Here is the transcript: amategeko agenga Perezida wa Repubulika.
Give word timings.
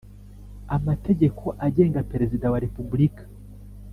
amategeko 0.75 1.43
agenga 1.67 2.07
Perezida 2.11 2.45
wa 2.53 2.61
Repubulika. 2.65 3.23